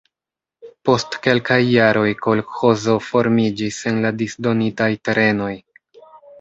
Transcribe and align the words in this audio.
Post 0.87 1.17
kelkaj 1.27 1.57
jaroj 1.73 2.07
kolĥozo 2.23 2.97
formiĝis 3.11 3.81
en 3.95 4.03
la 4.09 4.15
disdonitaj 4.25 4.91
terenoj. 5.07 5.55